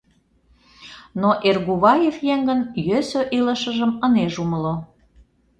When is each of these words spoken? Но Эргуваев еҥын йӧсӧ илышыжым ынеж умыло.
Но 1.21 1.29
Эргуваев 1.49 2.17
еҥын 2.33 2.59
йӧсӧ 2.87 3.21
илышыжым 3.37 3.91
ынеж 4.05 4.33
умыло. 4.43 4.75